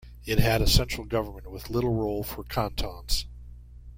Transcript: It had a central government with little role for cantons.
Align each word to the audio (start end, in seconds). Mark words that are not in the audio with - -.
It 0.25 0.39
had 0.39 0.63
a 0.63 0.67
central 0.67 1.05
government 1.05 1.51
with 1.51 1.69
little 1.69 1.93
role 1.93 2.23
for 2.23 2.43
cantons. 2.43 3.27